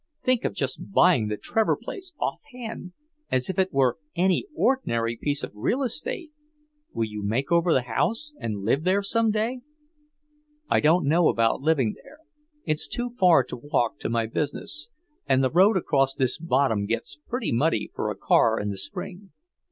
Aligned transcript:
Think 0.23 0.45
of 0.45 0.55
just 0.55 0.91
buying 0.91 1.27
the 1.27 1.37
Trevor 1.37 1.77
place 1.77 2.11
off 2.19 2.39
hand, 2.51 2.93
as 3.29 3.51
if 3.51 3.59
it 3.59 3.71
were 3.71 3.99
any 4.15 4.47
ordinary 4.55 5.15
piece 5.15 5.43
of 5.43 5.51
real 5.53 5.83
estate! 5.83 6.31
Will 6.91 7.05
you 7.05 7.21
make 7.21 7.51
over 7.51 7.71
the 7.71 7.83
house, 7.83 8.33
and 8.39 8.65
live 8.65 8.83
there 8.83 9.03
some 9.03 9.29
day?" 9.29 9.61
"I 10.67 10.79
don't 10.79 11.05
know 11.07 11.27
about 11.27 11.61
living 11.61 11.93
there. 12.03 12.17
It's 12.65 12.87
too 12.87 13.11
far 13.11 13.43
to 13.43 13.55
walk 13.55 13.99
to 13.99 14.09
my 14.09 14.25
business, 14.25 14.89
and 15.27 15.43
the 15.43 15.51
road 15.51 15.77
across 15.77 16.15
this 16.15 16.39
bottom 16.39 16.87
gets 16.87 17.19
pretty 17.27 17.51
muddy 17.51 17.91
for 17.93 18.09
a 18.09 18.15
car 18.17 18.59
in 18.59 18.71
the 18.71 18.79
spring." 18.79 19.29